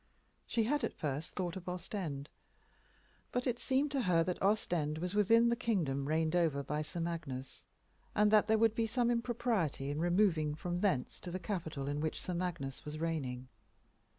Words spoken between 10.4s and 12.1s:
from thence to the capital in